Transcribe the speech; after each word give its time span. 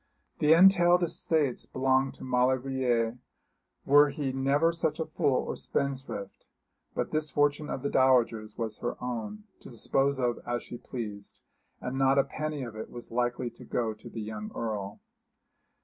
The 0.39 0.53
entailed 0.53 1.03
estates 1.03 1.67
belonged 1.67 2.15
to 2.15 2.23
Maulevrier, 2.23 3.19
were 3.85 4.09
he 4.09 4.31
never 4.33 4.73
such 4.73 4.99
a 4.99 5.05
fool 5.05 5.43
or 5.43 5.55
spendthrift; 5.55 6.47
but 6.95 7.11
this 7.11 7.29
fortune 7.29 7.69
of 7.69 7.83
the 7.83 7.89
dowager's 7.91 8.57
was 8.57 8.79
her 8.79 8.97
own, 8.99 9.43
to 9.59 9.69
dispose 9.69 10.19
of 10.19 10.39
as 10.43 10.63
she 10.63 10.79
pleased, 10.79 11.37
and 11.79 11.99
not 11.99 12.17
a 12.17 12.23
penny 12.23 12.63
of 12.63 12.75
it 12.75 12.89
was 12.89 13.11
likely 13.11 13.51
to 13.51 13.63
go 13.63 13.93
to 13.93 14.09
the 14.09 14.21
young 14.21 14.51
Earl. 14.55 14.99